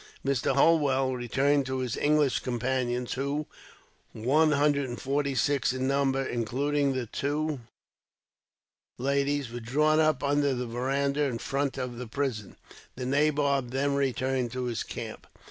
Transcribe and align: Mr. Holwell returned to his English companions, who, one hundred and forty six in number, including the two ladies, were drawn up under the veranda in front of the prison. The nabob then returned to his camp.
Mr. 0.25 0.55
Holwell 0.55 1.15
returned 1.15 1.67
to 1.67 1.77
his 1.77 1.95
English 1.95 2.39
companions, 2.39 3.13
who, 3.13 3.45
one 4.13 4.53
hundred 4.53 4.89
and 4.89 4.99
forty 4.99 5.35
six 5.35 5.73
in 5.73 5.87
number, 5.87 6.25
including 6.25 6.93
the 6.93 7.05
two 7.05 7.59
ladies, 8.97 9.51
were 9.51 9.59
drawn 9.59 9.99
up 9.99 10.23
under 10.23 10.55
the 10.55 10.65
veranda 10.65 11.21
in 11.25 11.37
front 11.37 11.77
of 11.77 11.99
the 11.99 12.07
prison. 12.07 12.55
The 12.95 13.05
nabob 13.05 13.69
then 13.69 13.93
returned 13.93 14.51
to 14.53 14.63
his 14.63 14.81
camp. 14.81 15.27